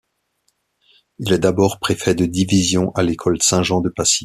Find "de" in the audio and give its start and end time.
2.15-2.25, 3.81-3.89